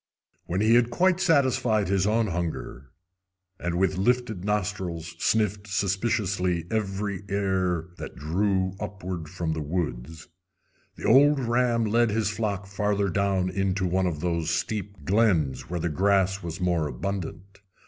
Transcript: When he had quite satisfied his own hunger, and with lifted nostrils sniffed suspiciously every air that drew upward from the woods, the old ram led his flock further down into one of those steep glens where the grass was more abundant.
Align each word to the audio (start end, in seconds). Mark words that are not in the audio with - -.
When 0.47 0.61
he 0.61 0.73
had 0.73 0.89
quite 0.89 1.19
satisfied 1.19 1.87
his 1.87 2.07
own 2.07 2.25
hunger, 2.25 2.89
and 3.59 3.75
with 3.77 3.99
lifted 3.99 4.43
nostrils 4.43 5.13
sniffed 5.19 5.67
suspiciously 5.67 6.65
every 6.71 7.21
air 7.29 7.85
that 7.99 8.15
drew 8.15 8.75
upward 8.79 9.29
from 9.29 9.53
the 9.53 9.61
woods, 9.61 10.27
the 10.95 11.05
old 11.05 11.39
ram 11.39 11.85
led 11.85 12.09
his 12.09 12.31
flock 12.31 12.65
further 12.65 13.09
down 13.09 13.51
into 13.51 13.85
one 13.85 14.07
of 14.07 14.21
those 14.21 14.49
steep 14.49 15.05
glens 15.05 15.69
where 15.69 15.79
the 15.79 15.87
grass 15.87 16.41
was 16.41 16.59
more 16.59 16.87
abundant. 16.87 17.59